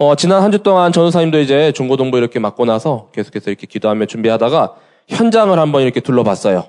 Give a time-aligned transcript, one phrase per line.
[0.00, 4.74] 어, 지난 한 주 동안 전우사님도 이제 중고동부 이렇게 맡고 나서 계속해서 이렇게 기도하며 준비하다가
[5.08, 6.64] 현장을 한번 이렇게 둘러봤어요.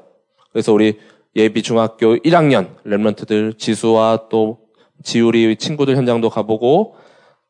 [0.51, 0.97] 그래서 우리
[1.35, 4.59] 예비 중학교 1학년 랩런트들 지수와 또
[5.03, 6.95] 지우리 친구들 현장도 가보고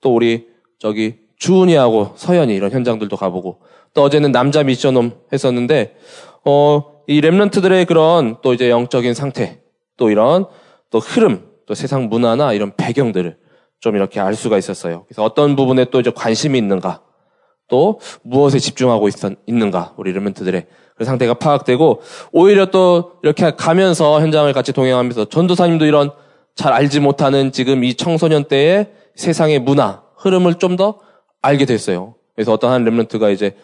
[0.01, 0.47] 또 우리
[0.79, 3.61] 저기 주은이하고 서연이 이런 현장들도 가보고
[3.93, 5.95] 또 어제는 남자 미션홈 했었는데
[6.43, 9.61] 어, 이 랩런트들의 그런 또 이제 영적인 상태
[9.95, 10.45] 또 이런
[10.89, 13.37] 또 흐름 또 세상 문화나 이런 배경들을
[13.79, 15.05] 좀 이렇게 알 수가 있었어요.
[15.07, 17.01] 그래서 어떤 부분에 또 이제 관심이 있는가
[17.69, 19.15] 또 무엇에 집중하고 있,
[19.47, 20.65] 있는가 우리 랩런트들의
[20.97, 22.01] 그 상태가 파악되고
[22.33, 26.11] 오히려 또 이렇게 가면서 현장을 같이 동행하면서 전도사님도 이런
[26.55, 30.99] 잘 알지 못하는 지금 이 청소년 때의 세상의 문화 흐름을 좀 더
[31.41, 32.15] 알게 됐어요.
[32.35, 33.55] 그래서 어떤 한 랩런트가 이제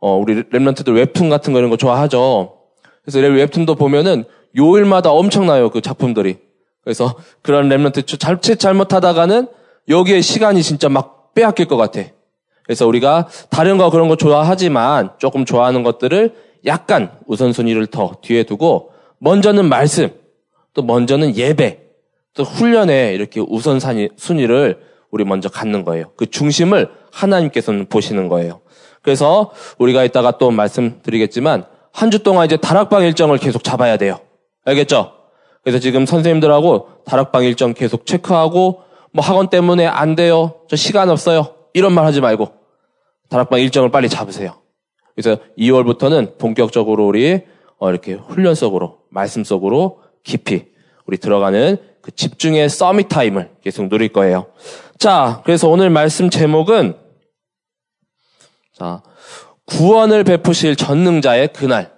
[0.00, 2.58] 어 우리 랩런트들 웹툰 같은 거 이런 거 좋아하죠.
[3.04, 4.24] 그래서 웹툰도 보면은
[4.56, 6.38] 요일마다 엄청나요 그 작품들이.
[6.82, 9.48] 그래서 그런 랩런트 잘못 잘못하다가는
[9.88, 12.02] 여기에 시간이 진짜 막 빼앗길 것 같아.
[12.64, 16.34] 그래서 우리가 다른 거 그런 거 좋아하지만 조금 좋아하는 것들을
[16.66, 20.10] 약간 우선순위를 더 뒤에 두고 먼저는 말씀,
[20.74, 21.80] 또 먼저는 예배,
[22.34, 26.12] 또 훈련에 이렇게 우선순위를 우리 먼저 갖는 거예요.
[26.16, 28.60] 그 중심을 하나님께서는 보시는 거예요.
[29.02, 34.20] 그래서 우리가 이따가 또 말씀드리겠지만 한 주 동안 이제 다락방 일정을 계속 잡아야 돼요.
[34.64, 35.12] 알겠죠?
[35.62, 40.54] 그래서 지금 선생님들하고 다락방 일정 계속 체크하고 뭐 학원 때문에 안 돼요.
[40.68, 41.54] 저 시간 없어요.
[41.74, 42.48] 이런 말 하지 말고
[43.28, 44.54] 다락방 일정을 빨리 잡으세요.
[45.14, 47.42] 그래서 2월부터는 본격적으로 우리
[47.78, 50.66] 어, 이렇게 훈련 속으로 말씀 속으로 깊이
[51.06, 54.46] 우리 들어가는 그 집중의 서밋 타임을 계속 누릴 거예요.
[54.98, 56.94] 자, 그래서 오늘 말씀 제목은
[58.74, 59.02] 자,
[59.66, 61.92] 구원을 베푸실 전능자의 그날.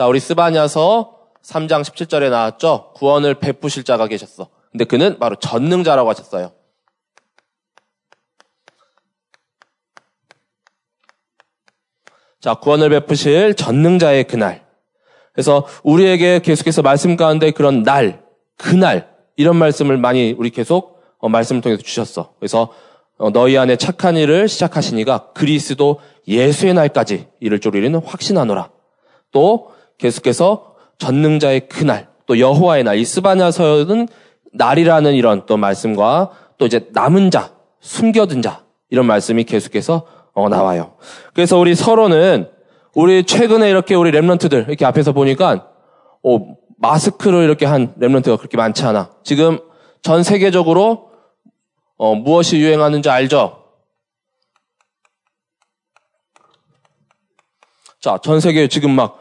[0.00, 2.92] 자, 우리 스바냐서 3장 17절에 나왔죠?
[2.94, 4.48] 구원을 베푸실 자가 계셨어.
[4.72, 6.52] 근데 그는 바로 전능자라고 하셨어요.
[12.40, 14.64] 자, 구원을 베푸실 전능자의 그날.
[15.34, 18.24] 그래서 우리에게 계속해서 말씀 가운데 그런 날,
[18.56, 22.32] 그날, 이런 말씀을 많이 우리 계속 어, 말씀을 통해서 주셨어.
[22.38, 22.72] 그래서
[23.18, 28.70] 어, 너희 안에 착한 일을 시작하시니가 그리스도 예수의 날까지 이를 줄 우리는 확신하노라.
[29.30, 34.08] 또 계속해서 전능자의 그날, 또 여호와의 날, 이 스바냐서는
[34.52, 40.94] 날이라는 이런 또 말씀과 또 이제 남은 자, 숨겨둔 자 이런 말씀이 계속해서 어, 나와요.
[41.34, 42.50] 그래서 우리 서로는
[42.94, 45.68] 우리 최근에 이렇게 우리 랩런트들 이렇게 앞에서 보니까
[46.22, 49.10] 어, 마스크를 이렇게 한 랩런트가 그렇게 많지 않아.
[49.22, 49.58] 지금
[50.02, 51.10] 전 세계적으로
[51.96, 53.58] 어, 무엇이 유행하는지 알죠?
[58.00, 59.19] 자, 전 세계 지금 막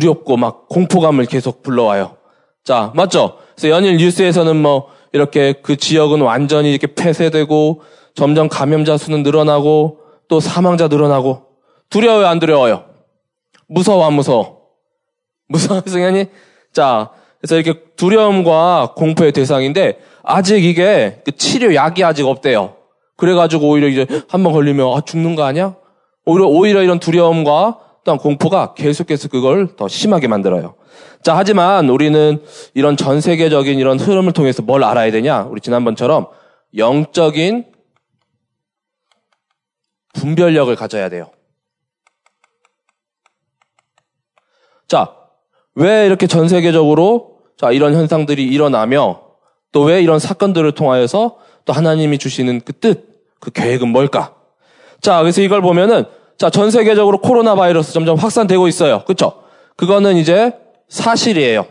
[0.00, 2.16] 두렵고 막 공포감을 계속 불러와요.
[2.64, 3.38] 자, 맞죠?
[3.54, 7.82] 그래서 연일 뉴스에서는 뭐 이렇게 그 지역은 완전히 이렇게 폐쇄되고
[8.16, 11.42] 점점 감염자 수는 늘어나고 또 사망자 늘어나고
[11.90, 12.84] 두려워요, 안 두려워요?
[13.68, 14.62] 무서워, 안 무서워?
[15.48, 16.26] 무서워, 승현이?
[16.72, 17.10] 자,
[17.40, 22.74] 그래서 이렇게 두려움과 공포의 대상인데 아직 이게 그 치료 약이 아직 없대요.
[23.16, 25.76] 그래가지고 오히려 이제 한 번 걸리면 아, 죽는 거 아니야?
[26.24, 30.74] 오히려, 오히려 이런 두려움과 또한 공포가 계속해서 그걸 더 심하게 만들어요.
[31.22, 32.42] 자, 하지만 우리는
[32.74, 35.44] 이런 전 세계적인 이런 흐름을 통해서 뭘 알아야 되냐?
[35.44, 36.26] 우리 지난번처럼
[36.76, 37.72] 영적인
[40.12, 41.30] 분별력을 가져야 돼요.
[44.86, 45.16] 자,
[45.74, 49.22] 왜 이렇게 전 세계적으로 자, 이런 현상들이 일어나며
[49.72, 54.36] 또 왜 이런 사건들을 통하여서 또 하나님이 주시는 그 뜻, 그 계획은 뭘까?
[55.00, 56.04] 자, 그래서 이걸 보면은
[56.38, 59.04] 자, 전 세계적으로 코로나 바이러스 점점 확산되고 있어요.
[59.06, 59.42] 그쵸?
[59.76, 60.52] 그거는 이제
[60.88, 61.66] 사실이에요.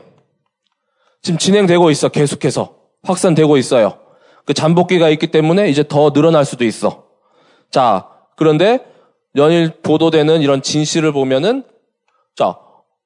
[1.22, 2.10] 지금 진행되고 있어.
[2.10, 2.76] 계속해서.
[3.04, 3.98] 확산되고 있어요.
[4.46, 7.06] 그 잠복기가 있기 때문에 이제 더 늘어날 수도 있어.
[7.72, 8.86] 자, 그런데
[9.36, 11.64] 연일 보도되는 이런 진실을 보면은
[12.36, 12.58] 자,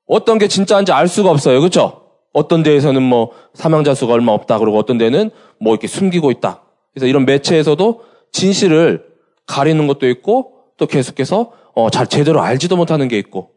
[0.07, 1.59] 어떤 게 진짜인지 알 수가 없어요.
[1.59, 2.03] 그렇죠?
[2.33, 6.61] 어떤 데에서는 뭐 사망자 수가 얼마 없다 그러고 어떤 데는 뭐 이렇게 숨기고 있다.
[6.93, 8.01] 그래서 이런 매체에서도
[8.31, 9.05] 진실을
[9.45, 13.51] 가리는 것도 있고 또 계속해서 어, 잘 제대로 알지도 못하는 게 있고.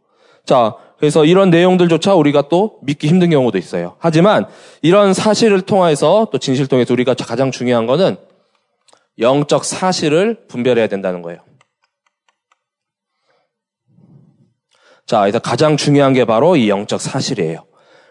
[0.45, 3.97] 자, 그래서 이런 내용들조차 우리가 또 믿기 힘든 경우도 있어요.
[3.99, 4.47] 하지만
[4.83, 8.17] 이런 사실을 통해서 또 진실 을 통해서 우리가 가장 중요한 거는
[9.19, 11.41] 영적 사실을 분별해야 된다는 거예요.
[15.07, 17.65] 자, 그래서 가장 중요한 게 바로 이 영적 사실이에요.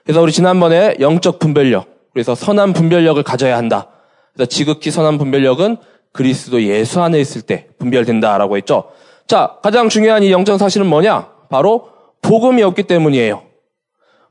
[0.04, 3.88] 그래서 우리 지난번에 영적 분별력, 그래서 선한 분별력을 가져야 한다.
[4.34, 5.78] 그래서 지극히 선한 분별력은
[6.14, 8.92] 그리스도 예수 안에 있을 때 분별된다라고 했죠.
[9.28, 11.30] 자, 가장 중요한 이 영적 사실은 뭐냐?
[11.50, 11.90] 바로
[12.22, 13.44] 복음이 없기 때문이에요.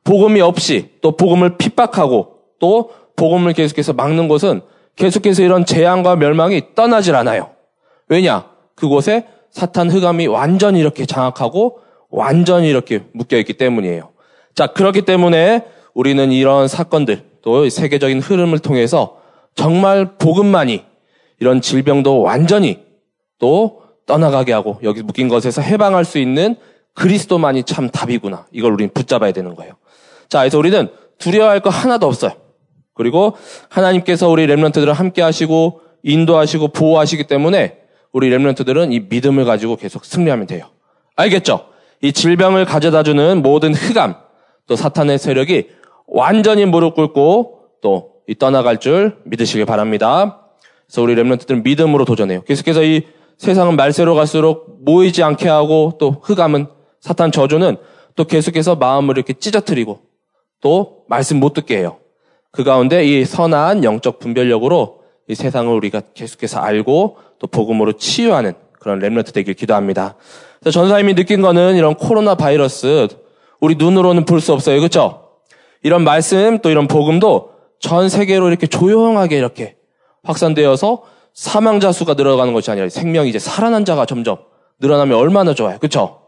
[0.04, 4.62] 복음이 없이 또 복음을 핍박하고 또 복음을 계속해서 막는 곳은
[4.96, 7.50] 계속해서 이런 재앙과 멸망이 떠나질 않아요.
[8.08, 8.50] 왜냐?
[8.74, 14.10] 그곳에 사탄 흑암이 완전히 이렇게 장악하고 완전히 이렇게 묶여 있기 때문이에요.
[14.54, 15.64] 자, 그렇기 때문에
[15.94, 19.18] 우리는 이런 사건들, 또 세계적인 흐름을 통해서
[19.54, 20.84] 정말 복음만이
[21.40, 22.84] 이런 질병도 완전히
[23.38, 26.56] 또 떠나가게 하고 여기 묶인 것에서 해방할 수 있는
[26.94, 28.46] 그리스도만이 참 답이구나.
[28.50, 29.74] 이걸 우리는 붙잡아야 되는 거예요.
[30.28, 30.88] 자, 그래서 우리는
[31.18, 32.32] 두려워할 거 하나도 없어요.
[32.94, 33.36] 그리고
[33.68, 37.78] 하나님께서 우리 렘런트들을 함께 하시고 인도하시고 보호하시기 때문에
[38.12, 40.66] 우리 렘런트들은 이 믿음을 가지고 계속 승리하면 돼요.
[41.14, 41.66] 알겠죠?
[42.00, 44.16] 이 질병을 가져다 주는 모든 흑암,
[44.66, 45.68] 또 사탄의 세력이
[46.06, 50.47] 완전히 무릎 꿇고 또 떠나갈 줄 믿으시길 바랍니다.
[50.88, 52.42] 그래서 우리 렘런트들은 믿음으로 도전해요.
[52.42, 53.02] 계속해서 이
[53.36, 56.66] 세상은 말세로 갈수록 모이지 않게 하고 또 흑암은
[57.00, 57.76] 사탄 저주는
[58.16, 60.00] 또 계속해서 마음을 이렇게 찢어뜨리고
[60.60, 61.98] 또 말씀 못 듣게 해요.
[62.50, 68.98] 그 가운데 이 선한 영적 분별력으로 이 세상을 우리가 계속해서 알고 또 복음으로 치유하는 그런
[68.98, 70.16] 렘런트 되길 기도합니다.
[70.68, 73.08] 전사님이 느낀 거는 이런 코로나 바이러스
[73.60, 74.80] 우리 눈으로는 볼 수 없어요.
[74.80, 75.28] 그렇죠?
[75.82, 79.77] 이런 말씀 또 이런 복음도 전 세계로 이렇게 조용하게 이렇게
[80.24, 84.38] 확산되어서 사망자 수가 늘어가는 것이 아니라 생명이 이제 살아난 자가 점점
[84.80, 85.78] 늘어나면 얼마나 좋아요.
[85.78, 86.22] 그렇죠?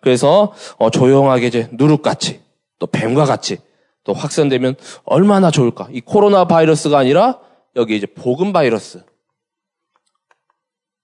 [0.00, 2.40] 그래서 어, 조용하게 이제 누룩같이
[2.78, 3.58] 또 뱀과 같이
[4.04, 5.88] 또 확산되면 얼마나 좋을까?
[5.90, 7.40] 이 코로나 바이러스가 아니라
[7.74, 9.02] 여기 이제 복음 바이러스.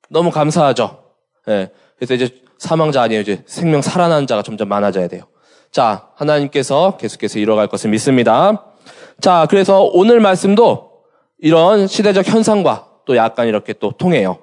[0.08, 1.02] 너무 감사하죠.
[1.48, 1.70] 예.
[1.96, 3.22] 그래서 이제 사망자 아니에요.
[3.22, 5.24] 이제 생명 살아난 자가 점점 많아져야 돼요.
[5.72, 8.66] 자, 하나님께서 계속해서 이뤄갈 것을 믿습니다.
[9.20, 10.91] 자, 그래서 오늘 말씀도
[11.42, 14.38] 이런 시대적 현상과 또 약간 이렇게 또 통해요.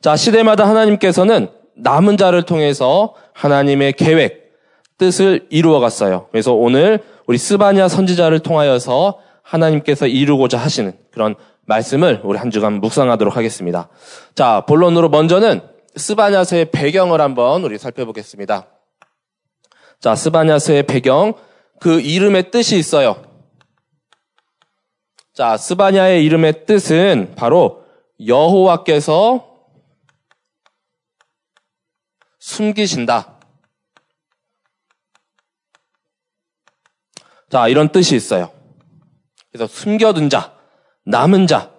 [0.00, 4.52] 자, 시대마다 하나님께서는 남은 자를 통해서 하나님의 계획,
[4.98, 6.28] 뜻을 이루어 갔어요.
[6.30, 11.34] 그래서 오늘 우리 스바냐 선지자를 통하여서 하나님께서 이루고자 하시는 그런
[11.64, 13.88] 말씀을 우리 한 주간 묵상하도록 하겠습니다.
[14.34, 15.62] 자, 본론으로 먼저는
[15.96, 18.66] 스바냐서의 배경을 한번 우리 살펴보겠습니다.
[20.00, 21.32] 자, 스바냐서의 배경,
[21.80, 23.31] 그 이름의 뜻이 있어요.
[25.34, 27.84] 자, 스바냐의 이름의 뜻은 바로
[28.26, 29.48] 여호와께서
[32.38, 33.38] 숨기신다.
[37.48, 38.50] 자, 이런 뜻이 있어요.
[39.50, 40.54] 그래서 숨겨둔 자,
[41.04, 41.70] 남은 자,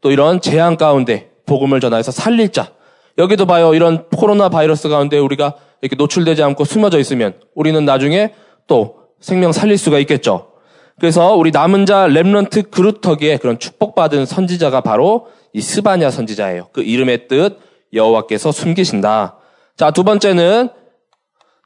[0.00, 2.72] 또 이런 재앙 가운데 복음을 전하여서 살릴 자.
[3.18, 3.72] 여기도 봐요.
[3.74, 8.34] 이런 코로나 바이러스 가운데 우리가 이렇게 노출되지 않고 숨어져 있으면 우리는 나중에
[8.66, 10.55] 또 생명 살릴 수가 있겠죠.
[10.98, 16.70] 그래서 우리 남은 자 렘런트 그루터기에 그런 축복받은 선지자가 바로 이 스바냐 선지자예요.
[16.72, 17.58] 그 이름의 뜻
[17.92, 19.36] 여호와께서 숨기신다.
[19.76, 20.70] 자, 두 번째는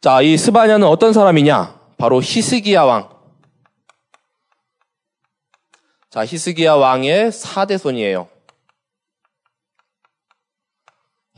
[0.01, 1.79] 자, 이 스바냐는 어떤 사람이냐?
[1.99, 3.11] 바로 히스기야 왕.
[6.11, 8.29] 자, 히스기야 왕의 사대손이에요.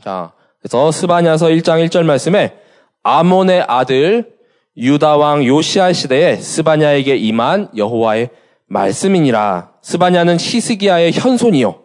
[0.03, 2.57] 자, 그래서 스바냐서 1장 1절 말씀에
[3.03, 4.32] 아몬의 아들
[4.75, 8.29] 유다 왕 요시아 시대에 스바냐에게 임한 여호와의
[8.67, 9.71] 말씀이니라.
[9.81, 11.75] 스바냐는 히스기야의 현손이요.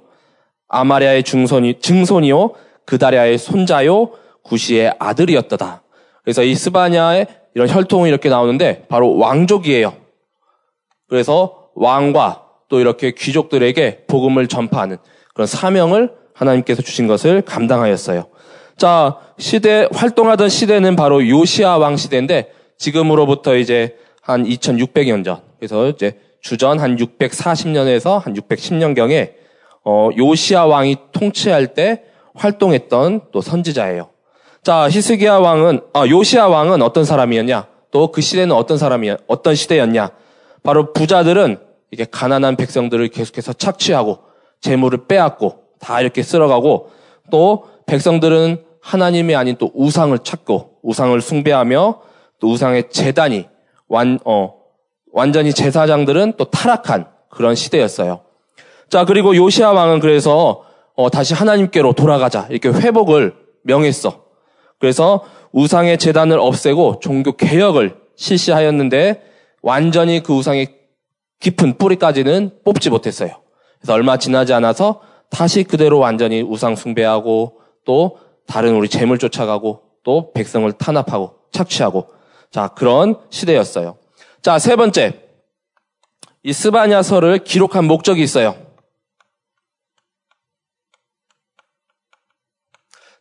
[0.68, 2.52] 아마리아의 중손이, 증손이요.
[2.86, 4.10] 그다리아의 손자요.
[4.42, 5.82] 구시의 아들이었다다.
[6.22, 9.94] 그래서 이 스바냐의 이런 혈통이 이렇게 나오는데 바로 왕족이에요.
[11.08, 14.98] 그래서 왕과 또 이렇게 귀족들에게 복음을 전파하는
[15.34, 18.26] 그런 사명을 하나님께서 주신 것을 감당하였어요.
[18.76, 25.40] 자, 시대, 활동하던 시대는 바로 요시아 왕 시대인데 지금으로부터 이제 한 2600년 전.
[25.58, 29.32] 그래서 이제 주전 한 640년에서 한 610년경에
[29.84, 32.02] 어, 요시아 왕이 통치할 때
[32.34, 34.10] 활동했던 또 선지자예요.
[34.62, 37.66] 자, 히스기야 왕은 아, 요시아 왕은 어떤 사람이었냐?
[37.90, 40.10] 또 그 시대는 어떤 사람이 어떤 시대였냐?
[40.62, 41.58] 바로 부자들은
[41.90, 44.18] 이게 가난한 백성들을 계속해서 착취하고
[44.60, 46.90] 재물을 빼앗고 다 이렇게 쓸어가고
[47.30, 52.00] 또 백성들은 하나님이 아닌 또 우상을 찾고 우상을 숭배하며
[52.40, 53.46] 또 우상의 재단이
[53.88, 54.54] 완, 어,
[55.12, 58.20] 완전히 제사장들은 또 타락한 그런 시대였어요.
[58.88, 60.64] 자, 그리고 요시아 왕은 그래서
[60.94, 64.24] 어, 다시 하나님께로 돌아가자 이렇게 회복을 명했어.
[64.78, 69.22] 그래서 우상의 재단을 없애고 종교 개혁을 실시하였는데
[69.62, 70.74] 완전히 그 우상의
[71.40, 73.30] 깊은 뿌리까지는 뽑지 못했어요.
[73.78, 80.32] 그래서 얼마 지나지 않아서 다시 그대로 완전히 우상 숭배하고 또 다른 우리 재물 쫓아가고 또
[80.32, 82.08] 백성을 탄압하고 착취하고
[82.50, 83.98] 자 그런 시대였어요.
[84.42, 85.20] 자 세 번째
[86.42, 88.56] 이 스바냐서를 기록한 목적이 있어요.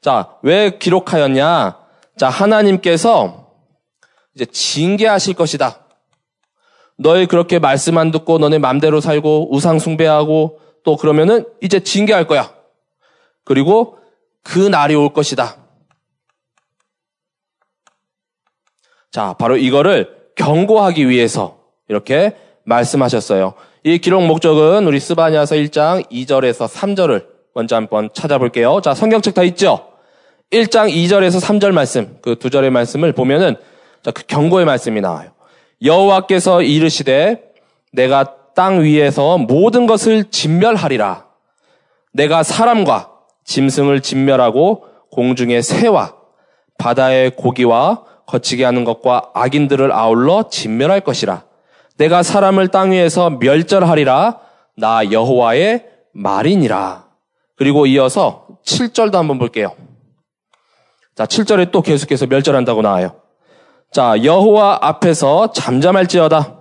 [0.02, 1.80] 자 왜 기록하였냐?
[2.18, 3.52] 자 하나님께서
[4.36, 5.86] 이제 징계하실 것이다.
[6.98, 12.56] 너희 그렇게 말씀 안 듣고 너네 맘대로 살고 우상 숭배하고 또 그러면은 이제 징계할 거야.
[13.44, 13.98] 그리고
[14.44, 15.58] 그 날이 올 것이다.
[19.18, 21.58] 자, 바로 이거를 경고하기 위해서
[21.88, 23.56] 이렇게 말씀하셨어요.
[23.84, 28.80] 이 기록 목적은 우리 스바냐서 1장 2절에서 3절을 먼저 한번 찾아볼게요.
[28.84, 29.88] 자, 성경책 다 있죠?
[30.52, 33.56] 1장 2절에서 3절 말씀, 그 두 절의 말씀을 보면은
[34.04, 35.32] 자, 그 경고의 말씀이 나와요.
[35.84, 37.42] 여호와께서 이르시되
[37.94, 41.26] 내가 땅 위에서 모든 것을 진멸하리라.
[42.14, 43.10] 내가 사람과
[43.46, 46.14] 짐승을 진멸하고 공중의 새와
[46.78, 51.44] 바다의 고기와 거치게 하는 것과 악인들을 아울러 진멸할 것이라.
[51.98, 54.40] 내가 사람을 땅 위에서 멸절하리라.
[54.78, 57.08] 나 여호와의 말이니라.
[57.56, 59.76] 그리고 이어서 7절도 한번 볼게요.
[61.16, 63.16] 자, 7절에 또 계속해서 멸절한다고 나와요.
[63.92, 66.58] 자, 여호와 앞에서 잠잠할지어다.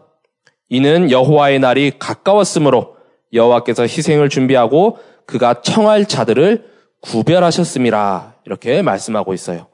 [0.69, 2.97] 이는 여호와의 날이 가까웠으므로
[3.33, 6.65] 여호와께서 희생을 준비하고 그가 청할 자들을
[7.03, 8.37] 구별하셨습니다.
[8.47, 9.67] 이렇게 말씀하고 있어요.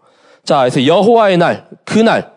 [0.45, 2.33] 자, 그래서 여호와의 날, 그날.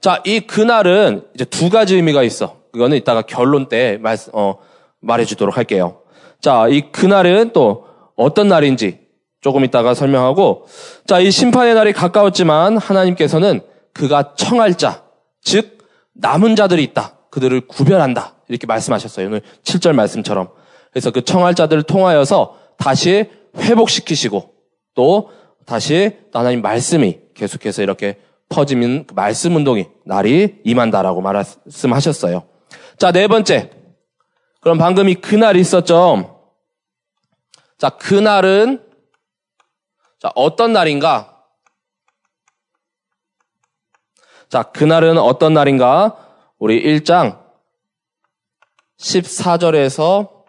[0.00, 2.56] 자, 이 그날은 이제 두 가지 의미가 있어.
[2.72, 4.56] 그거는 이따가 결론 때 말, 어,
[5.00, 6.02] 말해주도록 할게요.
[6.40, 7.86] 자, 이 그날은 또
[8.16, 9.00] 어떤 날인지
[9.40, 10.66] 조금 이따가 설명하고,
[11.06, 13.60] 자, 이 심판의 날이 가까웠지만 하나님께서는
[13.92, 15.04] 그가 청할 자,
[15.42, 15.78] 즉,
[16.14, 17.18] 남은 자들이 있다.
[17.30, 18.34] 그들을 구별한다.
[18.48, 19.26] 이렇게 말씀하셨어요.
[19.26, 20.48] 오늘 7절 말씀처럼.
[20.90, 24.50] 그래서 그 청할 자들을 통하여서 다시 회복시키시고,
[24.94, 25.30] 또
[25.66, 32.46] 다시 하나님 말씀이 계속해서 이렇게 퍼지는 그 말씀 운동이 날이 임한다라고 말씀하셨어요.
[32.98, 33.70] 자, 네 번째.
[34.60, 36.52] 그럼 방금 이 그날이 있었죠.
[37.78, 38.82] 자, 그날은
[40.18, 41.36] 자, 어떤 날인가?
[44.48, 46.16] 자, 그날은 어떤 날인가?
[46.58, 47.44] 우리 1장
[48.98, 50.44] 14절에서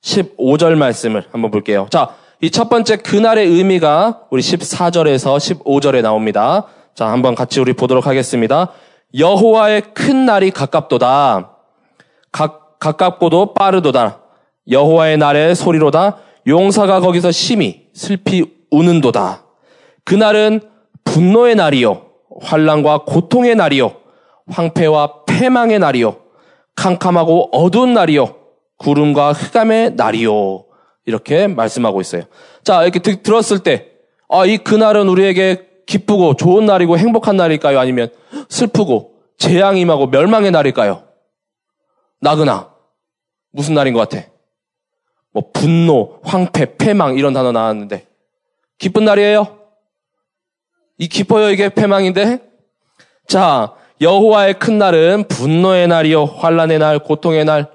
[0.00, 1.86] 15절 말씀을 한번 볼게요.
[1.90, 6.66] 자, 이 첫 번째 그날의 의미가 우리 14절에서 15절에 나옵니다.
[6.94, 8.70] 자, 한번 같이 우리 보도록 하겠습니다.
[9.18, 11.52] 여호와의 큰 날이 가깝도다.
[12.32, 14.20] 가, 가깝고도 빠르도다.
[14.70, 16.18] 여호와의 날의 소리로다.
[16.46, 19.46] 용사가 거기서 심히 슬피 우는도다.
[20.04, 20.60] 그날은
[21.04, 22.02] 분노의 날이요.
[22.42, 23.90] 환란과 고통의 날이요.
[24.50, 26.16] 황폐와 패망의 날이요.
[26.76, 28.34] 캄캄하고 어두운 날이요.
[28.76, 30.73] 구름과 흑암의 날이요.
[31.06, 32.22] 이렇게 말씀하고 있어요.
[32.62, 33.90] 자, 이렇게 드, 들었을 때,
[34.28, 37.78] 아, 이 그날은 우리에게 기쁘고 좋은 날이고 행복한 날일까요?
[37.78, 38.08] 아니면
[38.48, 41.04] 슬프고 재앙 임하고 멸망의 날일까요?
[42.20, 42.72] 나그나.
[43.52, 44.26] 무슨 날인 것 같아?
[45.30, 48.06] 뭐 분노, 황폐, 패망 이런 단어 나왔는데
[48.78, 49.58] 기쁜 날이에요?
[50.98, 52.40] 이 기뻐요 이게 패망인데?
[53.26, 57.70] 자, 여호와의 큰 날은 분노의 날이요, 환란의 날, 고통의 날.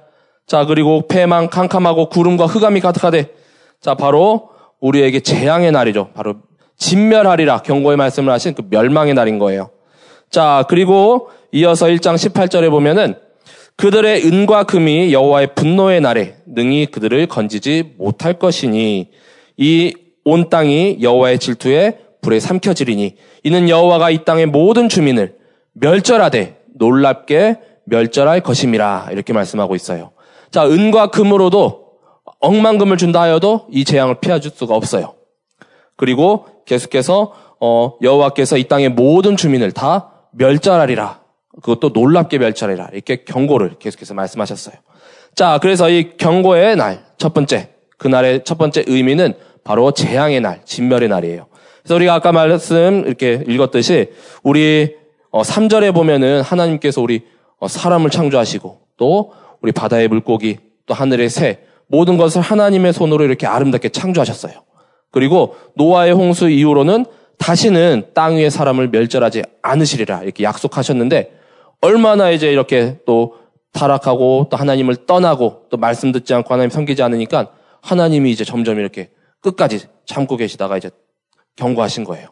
[0.50, 3.30] 자, 그리고 패망, 캄캄하고 구름과 흑암이 가득하되.
[3.80, 4.50] 자, 바로
[4.82, 6.10] 우리에게 재앙의 날이죠.
[6.14, 6.36] 바로
[6.78, 9.70] 진멸하리라 경고의 말씀을 하신 그 멸망의 날인 거예요.
[10.30, 13.16] 자, 그리고 이어서 1장 18절에 보면은
[13.78, 19.10] 그들의 은과 금이 여호와의 분노의 날에 능히 그들을 건지지 못할 것이니
[19.56, 19.94] 이
[20.30, 25.36] 온 땅이 여호와의 질투에 불에 삼켜지리니 이는 여호와가 이 땅의 모든 주민을
[25.74, 30.12] 멸절하되 놀랍게 멸절할 것임이라 이렇게 말씀하고 있어요.
[30.52, 31.90] 자, 은과 금으로도
[32.40, 35.14] 억만금을 준다 하여도 이 재앙을 피해줄 수가 없어요.
[35.96, 41.20] 그리고 계속해서 어, 여호와께서 이 땅의 모든 주민을 다 멸절하리라.
[41.62, 42.90] 그것도 놀랍게 멸절하리라.
[42.94, 44.76] 이렇게 경고를 계속해서 말씀하셨어요.
[45.36, 51.10] 자, 그래서 이 경고의 날, 첫 번째, 그날의 첫 번째 의미는 바로 재앙의 날, 진멸의
[51.10, 51.48] 날이에요.
[51.84, 54.96] 그래서 우리가 아까 말씀 이렇게 읽었듯이 우리
[55.32, 57.26] 3절에 어, 보면은 하나님께서 우리
[57.58, 63.48] 어, 사람을 창조하시고 또 우리 바다의 물고기 또 하늘의 새 모든 것을 하나님의 손으로 이렇게
[63.48, 64.54] 아름답게 창조하셨어요.
[65.12, 67.06] 그리고 노아의 홍수 이후로는
[67.38, 71.40] 다시는 땅 위의 사람을 멸절하지 않으시리라 이렇게 약속하셨는데
[71.82, 73.36] 얼마나 이제 이렇게 또
[73.72, 77.52] 타락하고 또 하나님을 떠나고 또 말씀 듣지 않고 하나님 섬기지 않으니까
[77.82, 79.10] 하나님이 이제 점점 이렇게
[79.42, 80.90] 끝까지 참고 계시다가 이제
[81.56, 82.28] 경고하신 거예요.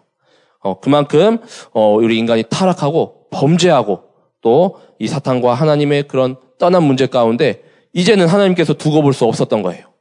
[0.59, 1.37] 어, 그만큼
[1.71, 4.03] 어, 우리 인간이 타락하고 범죄하고
[4.41, 9.93] 또 이 사탄과 하나님의 그런 떠난 문제 가운데 이제는 하나님께서 두고 볼 수 없었던 거예요.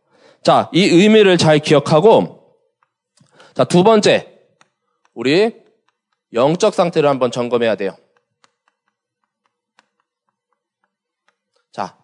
[0.43, 2.55] 자, 이 의미를 잘 기억하고
[3.55, 4.39] 자, 두 번째
[5.15, 5.55] 우리
[6.33, 7.97] 영적 상태를 한번 점검해야 돼요.
[11.73, 11.97] 자,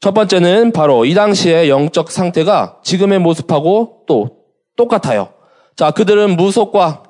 [0.00, 4.44] 첫 번째는 바로 이 당시의 영적 상태가 지금의 모습하고 또
[4.76, 5.34] 똑같아요.
[5.76, 7.02] 자, 그들은 무속과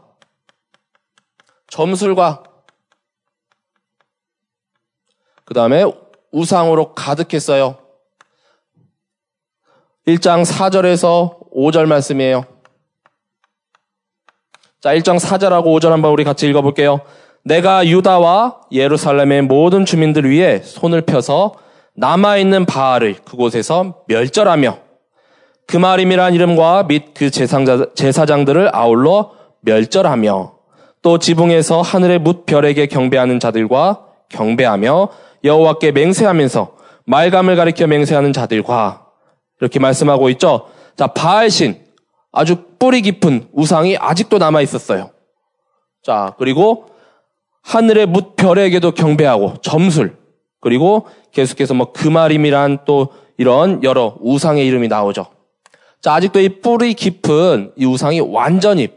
[1.68, 2.42] 점술과
[5.50, 5.84] 그 다음에
[6.30, 7.76] 우상으로 가득했어요.
[10.06, 12.44] 1장 4절에서 5절 말씀이에요.
[14.80, 17.00] 자, 1장 4절하고 5절 한번 우리 같이 읽어볼게요.
[17.42, 21.54] 내가 유다와 예루살렘의 모든 주민들 위해 손을 펴서
[21.94, 24.78] 남아있는 바알을 그곳에서 멸절하며
[25.66, 30.52] 그 말임이란 이름과 및 그 제사장들을 아울러 멸절하며
[31.02, 35.08] 또 지붕에서 하늘의 뭇별에게 경배하는 자들과 경배하며
[35.44, 39.06] 여호와께 맹세하면서 말감을 가리켜 맹세하는 자들과
[39.60, 40.68] 이렇게 말씀하고 있죠.
[40.96, 41.84] 자, 바알신
[42.32, 45.10] 아주 뿌리 깊은 우상이 아직도 남아 있었어요.
[46.02, 46.86] 자, 그리고
[47.62, 50.16] 하늘의 뭇별에게도 경배하고 점술
[50.60, 55.26] 그리고 계속해서 뭐 그마림이란 또 이런 여러 우상의 이름이 나오죠.
[56.00, 58.88] 자, 아직도 이 뿌리 깊은 이 우상이 완전히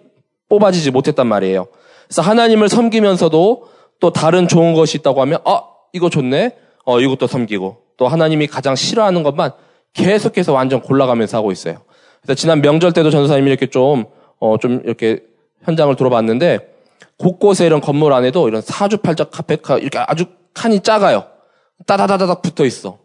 [0.49, 1.67] 뽑아지지 못했단 말이에요.
[2.05, 3.67] 그래서 하나님을 섬기면서도
[3.99, 6.55] 또 다른 좋은 것이 있다고 하면, 어, 이거 좋네?
[6.85, 7.77] 어, 이것도 섬기고.
[7.97, 9.51] 또 하나님이 가장 싫어하는 것만
[9.93, 11.77] 계속해서 완전 골라가면서 하고 있어요.
[12.21, 14.05] 그래서 지난 명절 때도 전사님이 이렇게 좀,
[14.39, 15.21] 어, 좀 이렇게
[15.63, 16.73] 현장을 돌아봤는데,
[17.17, 21.25] 곳곳에 이런 건물 안에도 이런 사주팔자 카페카, 이렇게 아주 칸이 작아요.
[21.85, 22.97] 따다다다닥 붙어 있어.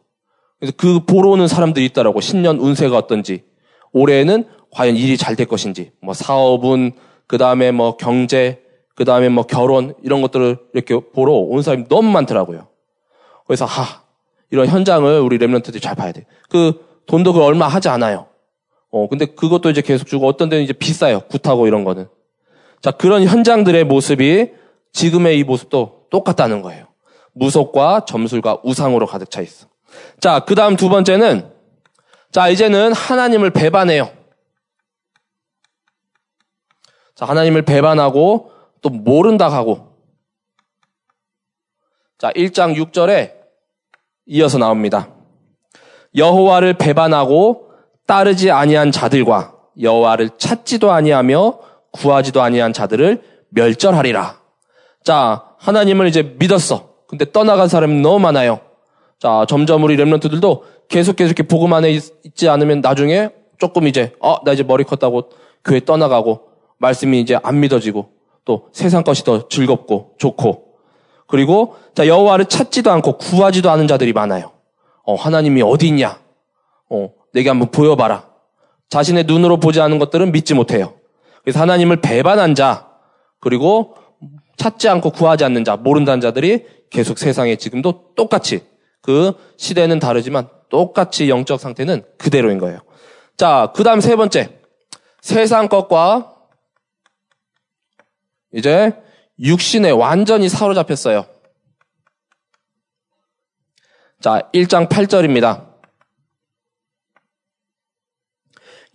[0.58, 3.44] 그래서 그 보러 오는 사람들이 있다라고, 신년 운세가 어떤지.
[3.92, 6.92] 올해는 과연 일이 잘 될 것인지, 뭐 사업은,
[7.26, 8.62] 그 다음에 뭐 경제,
[8.94, 12.67] 그 다음에 뭐 결혼, 이런 것들을 이렇게 보러 온 사람이 너무 많더라고요.
[13.48, 14.02] 그래서, 하,
[14.50, 16.24] 이런 현장을 우리 랩런트들이 잘 봐야 돼.
[16.48, 18.28] 그 돈도 그 얼마 하지 않아요.
[18.90, 21.20] 어, 근데 그것도 이제 계속 주고 어떤 데는 이제 비싸요.
[21.22, 22.08] 굿하고 이런 거는.
[22.80, 24.52] 자, 그런 현장들의 모습이
[24.92, 26.86] 지금의 이 모습도 똑같다는 거예요.
[27.34, 29.66] 무속과 점술과 우상으로 가득 차 있어.
[30.20, 31.50] 자, 그 다음 두 번째는
[32.30, 34.10] 자, 이제는 하나님을 배반해요.
[37.14, 39.96] 자, 하나님을 배반하고 또 모른다 하고.
[42.18, 43.37] 자, 1장 6절에
[44.28, 45.08] 이어서 나옵니다.
[46.14, 47.70] 여호와를 배반하고
[48.06, 51.58] 따르지 아니한 자들과 여호와를 찾지도 아니하며
[51.92, 54.38] 구하지도 아니한 자들을 멸절하리라.
[55.04, 56.90] 자, 하나님을 이제 믿었어.
[57.08, 58.60] 근데 떠나간 사람이 너무 많아요.
[59.18, 64.12] 자, 점점 우리 렘런트들도 계속 계속 이렇게 복음 안에 있 지 않으면 나중에 조금 이제
[64.20, 65.30] 어, 나 이제 머리 컸다고
[65.64, 66.42] 교회 떠나가고
[66.78, 68.10] 말씀이 이제 안 믿어지고
[68.44, 70.67] 또 세상 것이 더 즐겁고 좋고
[71.28, 74.50] 그리고 자 여호와를 찾지도 않고 구하지도 않은 자들이 많아요.
[75.04, 76.18] 어, 하나님이 어디 있냐?
[76.90, 78.28] 어, 내게 한번 보여봐라.
[78.88, 80.94] 자신의 눈으로 보지 않은 것들은 믿지 못해요.
[81.42, 82.88] 그래서 하나님을 배반한 자
[83.38, 83.94] 그리고
[84.56, 88.66] 찾지 않고 구하지 않는 자 모른다는 자들이 계속 세상에 지금도 똑같이
[89.02, 92.80] 그 시대는 다르지만 똑같이 영적 상태는 그대로인 거예요.
[93.36, 94.58] 자, 그 다음 세 번째.
[95.20, 96.34] 세상 것과
[98.52, 98.92] 이제
[99.40, 101.26] 육신에 완전히 사로잡혔어요.
[104.20, 105.68] 자, 1장 8절입니다.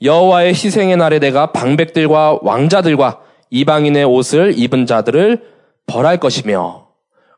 [0.02, 5.50] 여호와의 희생의 날에 내가 방백들과 왕자들과 이방인의 옷을 입은 자들을
[5.86, 6.90] 벌할 것이며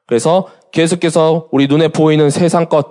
[0.07, 2.87] 그래서 계속해서 우리 눈에 보이는 세상 것,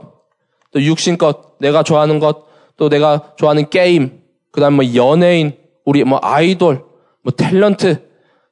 [0.71, 2.47] 또 육신 것, 내가 좋아하는 것,
[2.77, 6.85] 또 내가 좋아하는 게임, 그 다음 뭐 연예인, 우리 뭐 아이돌,
[7.23, 8.03] 뭐 탤런트,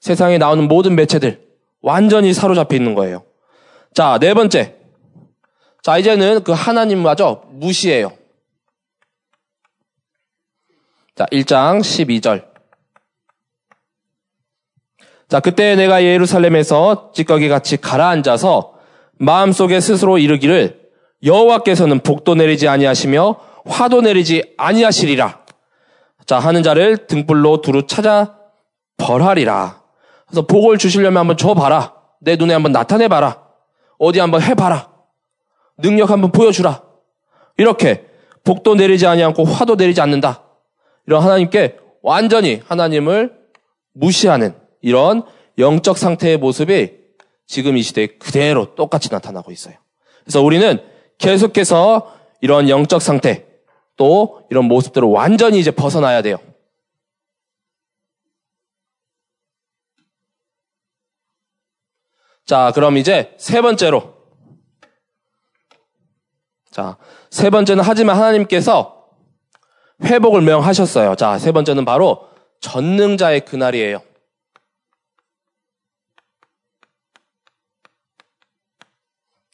[0.01, 1.41] 세상에 나오는 모든 매체들,
[1.83, 3.25] 완전히 사로잡혀 있는 거예요.
[3.93, 4.77] 자, 네 번째.
[5.83, 8.13] 자, 이제는 그 하나님마저 무시해요.
[11.15, 12.51] 자, 1장 12절.
[15.29, 18.75] 자, 그때 내가 예루살렘에서 찌꺼기 같이 가라앉아서
[19.15, 20.81] 마음속에 스스로 이르기를
[21.25, 25.45] 여호와께서는 복도 내리지 아니하시며 화도 내리지 아니하시리라.
[26.27, 28.37] 자, 하는 자를 등불로 두루 찾아
[28.97, 29.82] 벌하리라.
[30.33, 31.93] 그래서 복을 주시려면 한번 줘봐라.
[32.23, 33.43] 내 눈에 한번 나타내봐라.
[33.99, 34.91] 어디 한번 해봐라.
[35.77, 36.83] 능력 한번 보여주라.
[37.59, 38.07] 이렇게
[38.43, 40.43] 복도 내리지 아니않고 화도 내리지 않는다.
[41.07, 43.35] 이런 하나님께 완전히 하나님을
[43.93, 45.23] 무시하는 이런
[45.59, 46.93] 영적 상태의 모습이
[47.47, 49.75] 지금 이 시대에 그대로 똑같이 나타나고 있어요.
[50.25, 50.81] 그래서 우리는
[51.19, 53.45] 계속해서 이런 영적 상태
[53.99, 56.39] 또 이런 모습들을 완전히 이제 벗어나야 돼요.
[62.47, 64.15] 자, 그럼 이제 세 번째로.
[66.71, 66.97] 자,
[67.31, 69.07] 세 번째는 하지만 하나님께서
[70.03, 71.15] 회복을 명하셨어요.
[71.17, 72.29] 자, 세 번째는 바로
[72.61, 74.03] 전능자의 그날이에요.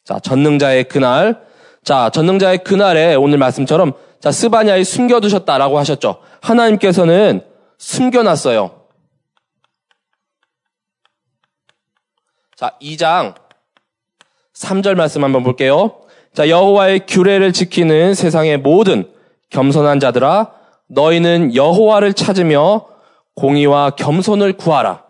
[0.03, 1.45] 자, 전능자의 그날.
[1.83, 6.21] 자, 전능자의 그날에 오늘 말씀처럼 자, 스바냐에 숨겨두셨다라고 하셨죠.
[6.41, 7.45] 하나님께서는
[7.77, 8.78] 숨겨놨어요.
[12.59, 13.35] 자, 2장
[14.53, 16.01] 3절 말씀 한번 볼게요.
[16.33, 19.09] 자, 여호와의 규례를 지키는 세상의 모든
[19.49, 20.51] 겸손한 자들아
[20.87, 22.85] 너희는 여호와를 찾으며
[23.35, 25.05] 공의와 겸손을 구하라.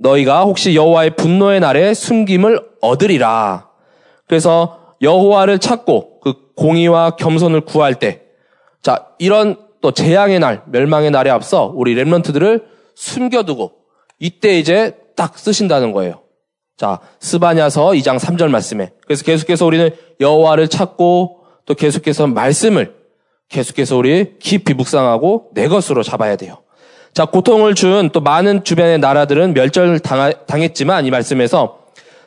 [0.00, 3.68] 너희가 혹시 여호와의 분노의 날에 숨김을 얻으리라.
[4.26, 8.22] 그래서 여호와를 찾고 그 공의와 겸손을 구할 때,
[8.82, 13.70] 자 이런 또 재앙의 날, 멸망의 날에 앞서 우리 렘런트들을 숨겨두고
[14.18, 16.22] 이때 이제 딱 쓰신다는 거예요.
[16.76, 18.90] 자, 스바냐서 2장 3절 말씀에.
[19.06, 22.96] 그래서 계속해서 우리는 여호와를 찾고 또 계속해서 말씀을
[23.48, 26.58] 계속해서 우리 깊이 묵상하고 내 것으로 잡아야 돼요.
[27.14, 31.78] 자, 고통을 준 또 많은 주변의 나라들은 멸절 당했지만 이 말씀에서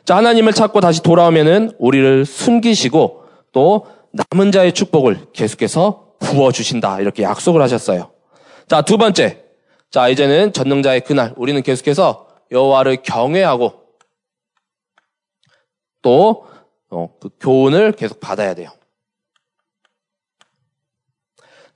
[0.06, 7.00] 자, 하나님을 찾고 다시 돌아오면은 우리를 숨기시고 또 남은 자의 축복을 계속해서 부어주신다.
[7.00, 8.08] 이렇게 약속을 하셨어요.
[8.68, 9.42] 자, 두 번째.
[9.90, 11.34] 자, 이제는 전능자의 그날.
[11.36, 13.86] 우리는 계속해서 여호와를 경외하고
[16.02, 16.46] 또,
[16.88, 18.70] 어, 그 교훈을 계속 받아야 돼요.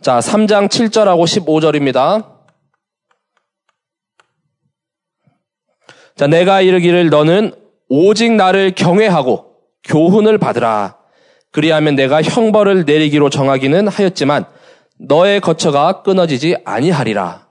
[0.00, 2.40] 자, 3장 7절하고 15절입니다.
[6.16, 7.52] 자, 내가 이르기를 너는
[7.88, 10.98] 오직 나를 경외하고 교훈을 받으라.
[11.50, 14.44] 그리하면 내가 형벌을 내리기로 정하기는 하였지만
[14.98, 17.48] 너의 거처가 끊어지지 아니하리라.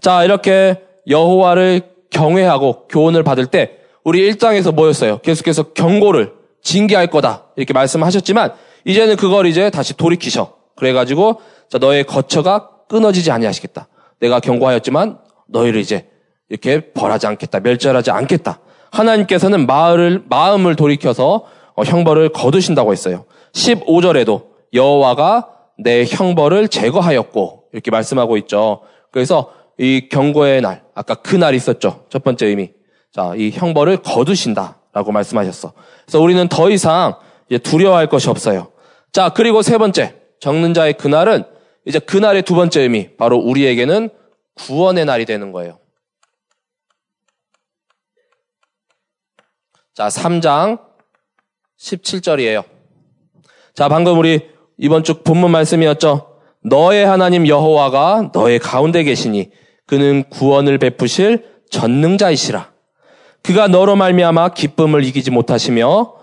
[0.00, 5.18] 자, 이렇게 여호와를 경외하고 교훈을 받을 때 우리 1장에서 뭐였어요?
[5.18, 7.46] 계속해서 경고를 징계할 거다.
[7.56, 8.52] 이렇게 말씀하셨지만
[8.84, 10.54] 이제는 그걸 이제 다시 돌이키셔.
[10.76, 13.88] 그래가지고 자, 너의 거처가 끊어지지 아니하시겠다.
[14.20, 16.08] 내가 경고하였지만 너희를 이제
[16.48, 17.60] 이렇게 벌하지 않겠다.
[17.60, 18.60] 멸절하지 않겠다.
[18.92, 23.24] 하나님께서는 마을을, 마음을 돌이켜서 어, 형벌을 거두신다고 했어요.
[23.52, 25.48] 15절에도 여호와가
[25.78, 28.82] 내 형벌을 제거하였고 이렇게 말씀하고 있죠.
[29.10, 32.06] 그래서 이 경고의 날, 아까 그 날 있었죠.
[32.08, 32.72] 첫 번째 의미.
[33.12, 35.72] 자, 이 형벌을 거두신다 라고 말씀하셨어.
[36.04, 37.16] 그래서 우리는 더 이상
[37.62, 38.72] 두려워할 것이 없어요.
[39.12, 41.44] 자, 그리고 세 번째, 적는 자의 그날은
[41.84, 44.10] 이제 그날의 두 번째 의미, 바로 우리에게는
[44.54, 45.78] 구원의 날이 되는 거예요.
[49.94, 50.80] 자, 3장
[51.78, 52.64] 17절이에요.
[53.74, 56.40] 자, 방금 우리 이번 주 본문 말씀이었죠.
[56.64, 59.50] 너의 하나님 여호와가 너의 가운데 계시니
[59.86, 62.70] 그는 구원을 베푸실 전능자이시라.
[63.42, 66.14] 그가 너로 말미암아 기쁨을 이기지 못하시며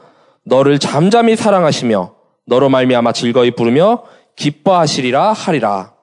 [0.43, 2.13] 너를 잠잠히 사랑하시며
[2.45, 4.03] 너로 말미암아 즐거이 부르며
[4.35, 5.93] 기뻐하시리라 하리라.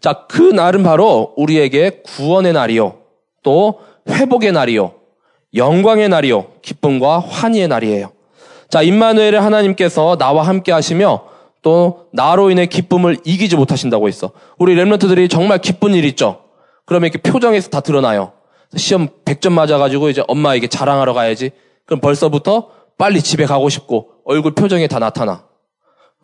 [0.00, 2.96] 자, 그 날은 바로 우리에게 구원의 날이요.
[3.42, 4.92] 또 회복의 날이요.
[5.54, 6.46] 영광의 날이요.
[6.62, 8.12] 기쁨과 환희의 날이에요.
[8.68, 11.22] 자, 임마누엘의 하나님께서 나와 함께 하시며
[11.62, 14.32] 또 나로 인해 기쁨을 이기지 못하신다고 했어.
[14.58, 16.43] 우리 랩런트들이 정말 기쁜 일 있죠.
[16.86, 18.32] 그러면 이렇게 표정에서 다 드러나요.
[18.76, 21.50] 시험 100점 맞아가지고 이제 엄마에게 자랑하러 가야지.
[21.86, 25.44] 그럼 벌써부터 빨리 집에 가고 싶고 얼굴 표정에 다 나타나.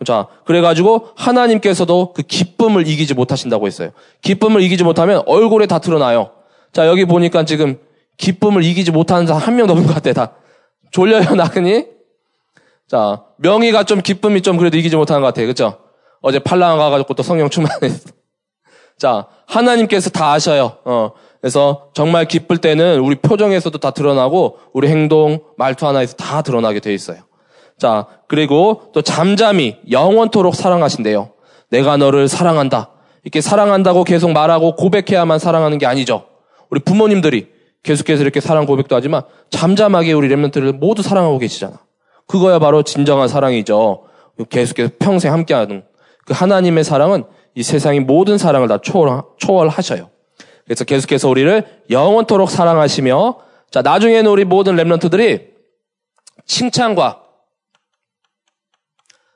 [0.04, 3.90] 자, 그래가지고 하나님께서도 그 기쁨을 이기지 못하신다고 했어요.
[4.22, 6.30] 기쁨을 이기지 못하면 얼굴에 다 드러나요.
[6.72, 7.78] 자, 여기 보니까 지금
[8.16, 10.34] 기쁨을 이기지 못하는 사람 한 명도 없는 것 같아, 다.
[10.90, 11.86] 졸려요, 나그니?
[12.88, 15.78] 자, 명의가 좀 기쁨이 좀 그래도 이기지 못하는 것 같아, 그죠?
[16.22, 18.10] 어제 팔랑 가가지고 또 성령 충만했어.
[19.00, 20.76] 자, 하나님께서 다 아셔요.
[20.84, 21.12] 어.
[21.40, 26.92] 그래서 정말 기쁠 때는 우리 표정에서도 다 드러나고 우리 행동, 말투 하나에서 다 드러나게 돼
[26.92, 27.20] 있어요.
[27.78, 31.30] 자, 그리고 또 잠잠히 영원토록 사랑하신대요.
[31.70, 32.90] 내가 너를 사랑한다.
[33.24, 36.26] 이렇게 사랑한다고 계속 말하고 고백해야만 사랑하는 게 아니죠.
[36.68, 37.48] 우리 부모님들이
[37.82, 41.78] 계속해서 이렇게 사랑 고백도 하지만 잠잠하게 우리 랩런트를 모두 사랑하고 계시잖아.
[42.26, 44.02] 그거야 바로 진정한 사랑이죠.
[44.50, 45.84] 계속해서 평생 함께하는
[46.26, 47.24] 그 하나님의 사랑은
[47.60, 50.08] 이 세상의 모든 사랑을 다 초월, 초월하셔요.
[50.64, 53.38] 그래서 계속해서 우리를 영원토록 사랑하시며
[53.70, 55.50] 자 나중에는 우리 모든 랩런트들이
[56.46, 57.22] 칭찬과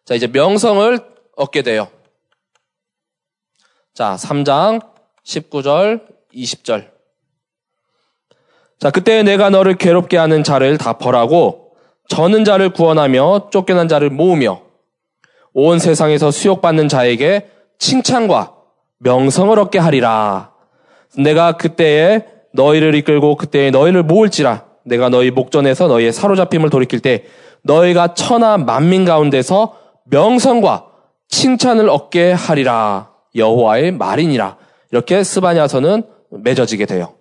[0.07, 0.99] 자 이제 명성을
[1.37, 1.89] 얻게 돼요.
[3.93, 4.81] 자 3장
[5.27, 6.91] 19절 20절
[8.81, 11.77] 자 그때 내가 너를 괴롭게 하는 자를 다 벌하고
[12.09, 14.63] 저는 자를 구원하며 쫓겨난 자를 모으며
[15.53, 17.51] 온 세상에서 수욕받는 자에게
[17.89, 18.55] 칭찬과
[19.01, 20.53] 명성을 얻게 하리라.
[21.19, 27.25] 내가 그때에 너희를 이끌고 그때에 너희를 모을지라 내가 너희 목전에서 너희의 사로잡힘을 돌이킬 때
[27.63, 30.87] 너희가 천하 만민 가운데서 명성과
[31.29, 34.57] 칭찬을 얻게 하리라 여호와의 말이니라
[34.91, 37.13] 이렇게 스바냐서는 맺어지게 돼요.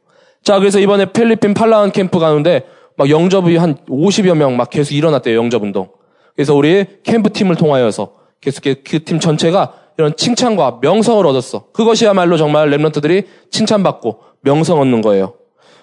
[0.44, 2.64] 자 그래서 이번에 필리핀 팔라완 캠프 가는데
[2.96, 5.90] 막 영접이 한 50여 명 막 계속 일어났대요 영접 운동.
[6.36, 11.72] 그래서 우리 캠프 팀을 통하여서 계속 그 팀 전체가 이런 칭찬과 명성을 얻었어.
[11.72, 15.36] 그것이야말로 정말 랩런트들이 칭찬받고 명성 얻는 거예요.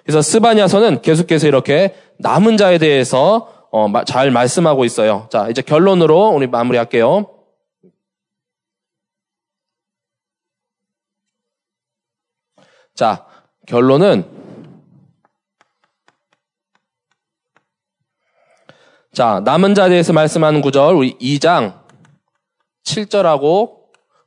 [0.02, 5.28] 그래서 스바냐서는 계속해서 이렇게 남은 자에 대해서 어, 잘 말씀하고 있어요.
[5.30, 7.26] 자, 이제 결론으로 우리 마무리할게요.
[12.94, 13.26] 자,
[13.66, 14.24] 결론은
[19.12, 21.80] 자, 남은 자에 대해서 말씀하는 구절 우리 2장
[22.84, 23.79] 7절하고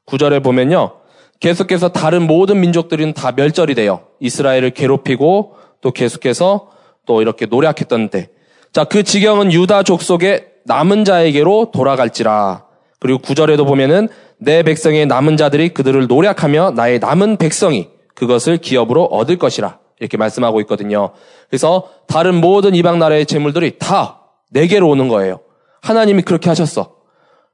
[0.06, 0.94] 9절에 보면요.
[1.40, 4.08] 계속해서 다른 모든 민족들은 다 멸절이 돼요.
[4.20, 6.70] 이스라엘을 괴롭히고 또 계속해서
[7.06, 8.30] 또 이렇게 노력했던 때.
[8.72, 12.66] 자, 그 지경은 유다 족속의 남은 자에게로 돌아갈지라.
[13.00, 19.38] 그리고 구절에도 보면은 내 백성의 남은 자들이 그들을 노력하며 나의 남은 백성이 그것을 기업으로 얻을
[19.38, 19.80] 것이라.
[20.00, 21.12] 이렇게 말씀하고 있거든요.
[21.50, 25.40] 그래서 다른 모든 이방 나라의 재물들이 다 내게로 오는 거예요.
[25.82, 26.96] 하나님이 그렇게 하셨어.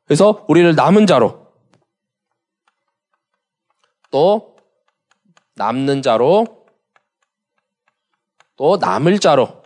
[0.05, 1.48] 그래서 우리를 남은 자로
[4.12, 4.56] 또
[5.56, 6.45] 남는 자로
[8.56, 9.62] 또 남을 자로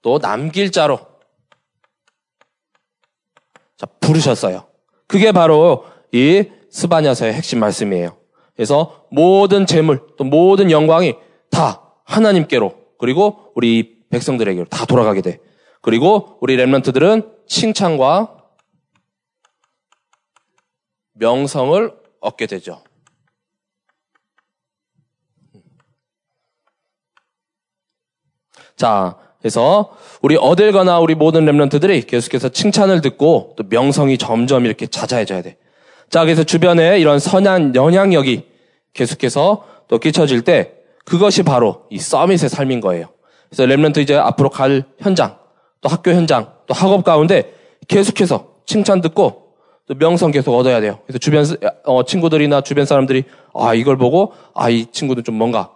[0.00, 0.98] 또 남길 자로
[3.76, 4.66] 자, 부르셨어요.
[5.06, 8.16] 그게 바로 이 스바냐서의 핵심 말씀이에요.
[8.54, 11.14] 그래서 모든 재물 또 모든 영광이
[11.50, 15.38] 다 하나님께로 그리고 우리 백성들에게로 다 돌아가게 돼.
[15.80, 18.41] 그리고 우리 렘런트들은 칭찬과
[21.14, 22.82] 명성을 얻게 되죠.
[28.76, 34.86] 자, 그래서 우리 어딜 가나 우리 모든 렘런트들이 계속해서 칭찬을 듣고 또 명성이 점점 이렇게
[34.86, 35.56] 잦아져야 돼.
[36.10, 38.46] 자, 그래서 주변에 이런 선한 영향력이
[38.92, 43.08] 계속해서 또 끼쳐질 때 그것이 바로 이 서밋의 삶인 거예요.
[43.48, 45.38] 그래서 렘런트 이제 앞으로 갈 현장,
[45.80, 47.52] 또 학교 현장, 또 학업 가운데
[47.88, 49.41] 계속해서 칭찬 듣고
[49.88, 50.98] 또 명성 계속 얻어야 돼요.
[51.06, 51.44] 그래서 주변
[51.84, 55.70] 어, 친구들이나 주변 사람들이 아 이걸 보고 아 이 친구도 좀 뭔가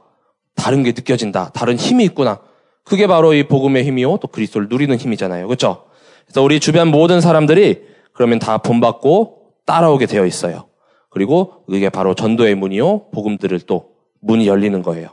[0.54, 1.50] 다른 게 느껴진다.
[1.52, 2.40] 다른 힘이 있구나.
[2.84, 4.18] 그게 바로 이 복음의 힘이요.
[4.18, 5.46] 또 그리스도를 누리는 힘이잖아요.
[5.48, 5.84] 그렇죠?
[6.24, 10.66] 그래서 우리 주변 모든 사람들이 그러면 다 본받고 따라오게 되어 있어요.
[11.10, 13.10] 그리고 이게 바로 전도의 문이요.
[13.10, 13.88] 복음 들을 또
[14.20, 15.08] 문이 열리는 거예요.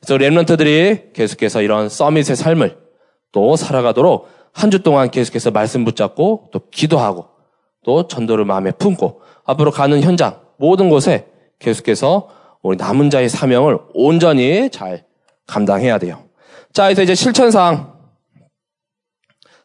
[0.00, 2.78] 그래서 렘런트들이 계속해서 이런 서밋의 삶을
[3.32, 7.26] 또 살아가도록 한 주 동안 계속해서 말씀 붙잡고 또 기도하고
[7.86, 12.28] 또 전도를 마음에 품고 앞으로 가는 현장 모든 곳에 계속해서
[12.60, 15.06] 우리 남은 자의 사명을 온전히 잘
[15.46, 16.24] 감당해야 돼요.
[16.72, 17.94] 자, 이제 실천사항.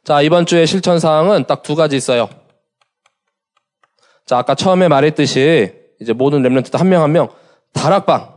[0.04, 2.30] 자, 이번 주에 실천사항은 딱 두 가지 있어요.
[4.28, 7.30] 자, 아까 처음에 말했듯이 이제 모든 랩런트들 한 명 한 명
[7.74, 8.36] 다락방.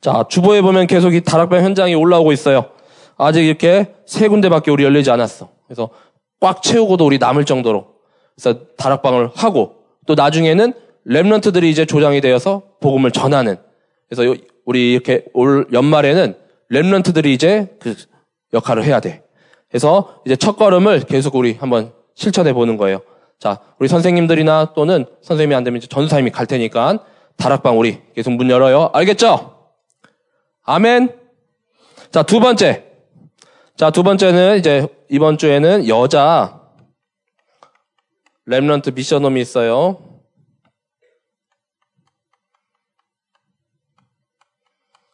[0.00, 2.72] 자, 주보에 보면 계속 이 다락방 현장이 올라오고 있어요.
[3.16, 5.48] 아직 이렇게 세 군데밖에 우리 열리지 않았어.
[5.66, 5.90] 그래서
[6.40, 7.86] 꽉 채우고도 우리 남을 정도로.
[8.34, 9.76] 그래서 다락방을 하고
[10.06, 10.72] 또 나중에는
[11.06, 13.56] 랩런트들이 이제 조장이 되어서 복음을 전하는.
[14.08, 16.36] 그래서 우리 이렇게 올 연말에는
[16.70, 17.94] 랩런트들이 이제 그
[18.52, 19.22] 역할을 해야 돼.
[19.68, 23.00] 그래서 이제 첫 걸음을 계속 우리 한번 실천해 보는 거예요.
[23.38, 27.04] 자, 우리 선생님들이나 또는 선생님이 안 되면 전사님이 갈 테니까
[27.36, 28.90] 다락방 우리 계속 문 열어요.
[28.92, 29.54] 알겠죠?
[30.64, 31.14] 아멘.
[32.10, 32.85] 자, 두 번째.
[33.76, 36.62] 자, 두 번째는 이제 이번 주에는 여자
[38.46, 39.98] 렘런트 미션홈이 있어요.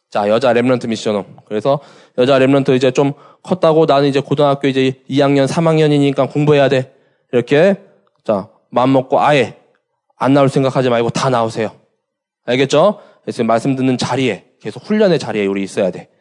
[0.09, 1.39] 자, 여자 렘런트 미션홈.
[1.45, 1.81] 그래서
[2.17, 6.95] 여자 렘런트 이제 좀 컸다고 나는 이제 고등학교 이제 2학년, 3학년이니까 공부해야 돼.
[7.33, 7.75] 이렇게
[8.23, 9.57] 자, 마음 먹고 아예
[10.15, 11.71] 안 나올 생각하지 말고 다 나오세요.
[12.45, 13.01] 알겠죠?
[13.23, 16.12] 그래서 말씀 듣는 자리에 계속 훈련의 자리에 우리 있어야 돼.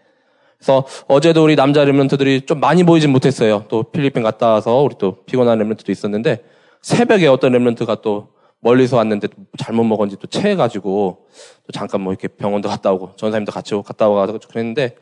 [0.62, 3.64] 그래서 어제도 우리 남자 렘런트들이 좀 많이 보이진 못했어요.
[3.68, 6.44] 또 필리핀 갔다 와서 우리 또 피곤한 렘런트도 있었는데
[6.80, 8.28] 새벽에 어떤 렘런트가 또
[8.60, 9.26] 멀리서 왔는데
[9.58, 11.26] 잘못 먹었는지 또 체해가지고
[11.66, 14.94] 또 잠깐 뭐 이렇게 병원도 갔다 오고 전사님도 같이 갔다 와가지고 그랬는데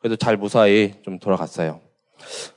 [0.00, 1.80] 그래도 잘 무사히 좀 돌아갔어요.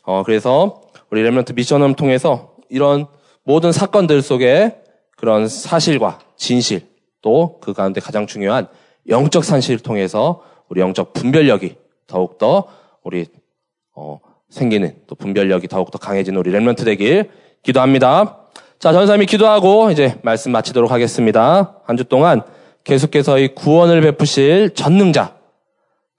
[0.03, 3.07] 어 그래서 우리 렘런트 미션을 통해서 이런
[3.43, 4.83] 모든 사건들 속에
[5.17, 6.91] 그런 사실과 진실
[7.23, 8.67] 또 그 가운데 가장 중요한
[9.09, 11.80] 영적 산실을 통해서 우리 영적 분별력이
[12.11, 12.65] 더욱더
[13.03, 13.25] 우리
[13.95, 14.19] 어,
[14.49, 17.31] 생기는 또 분별력이 더욱더 강해진 우리 렘런트 되길
[17.63, 18.37] 기도합니다.
[18.79, 21.77] 자, 전사님이 기도하고 이제 말씀 마치도록 하겠습니다.
[21.85, 22.41] 한 주 동안
[22.83, 25.35] 계속해서 이 구원을 베푸실 전능자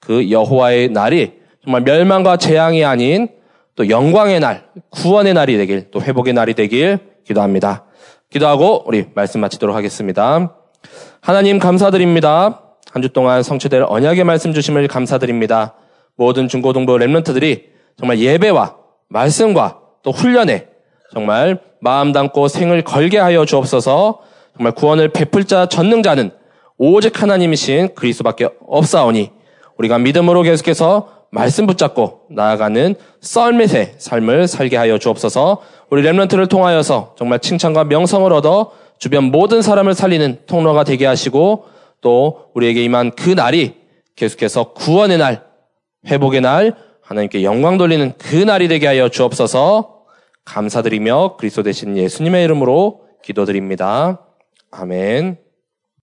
[0.01, 3.29] 그 여호와의 날이 정말 멸망과 재앙이 아닌
[3.75, 7.85] 또 영광의 날, 구원의 날이 되길, 또 회복의 날이 되길 기도합니다.
[8.31, 10.55] 기도하고 우리 말씀 마치도록 하겠습니다.
[11.21, 12.61] 하나님 감사드립니다.
[12.93, 15.75] 한 주 동안 성취될 언약의 말씀 주심을 감사드립니다.
[16.17, 17.65] 모든 중고동부 랩런트들이
[17.99, 18.77] 정말 예배와
[19.09, 20.69] 말씀과 또 훈련에
[21.13, 24.21] 정말 마음 담고 생을 걸게 하여 주옵소서.
[24.57, 26.31] 정말 구원을 베풀 자 전능자는
[26.79, 29.31] 오직 하나님이신 그리스밖에 없사오니
[29.79, 35.63] 우리가 믿음으로 계속해서 말씀 붙잡고 나아가는 썰매의 삶을 살게 하여 주옵소서.
[35.91, 41.65] 우리 랩런트를 통하여서 정말 칭찬과 명성을 얻어 주변 모든 사람을 살리는 통로가 되게 하시고
[42.01, 43.75] 또 우리에게 임한 그 날이
[44.17, 45.52] 계속해서 구원의 날
[46.07, 50.05] 회복의 날, 하나님께 영광 돌리는 그 날이 되게 하여 주옵소서.
[50.45, 54.27] 감사드리며 그리스도 되신 예수님의 이름으로 기도드립니다.
[54.71, 55.39] 아멘.